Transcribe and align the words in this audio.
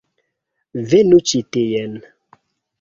Venu 0.93 1.21
ĉi 1.33 1.45
tien. 1.59 1.97